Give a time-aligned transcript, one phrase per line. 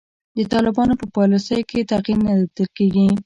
[0.37, 3.07] د طالبانو په پالیسیو کې تغیر نه لیدل کیږي.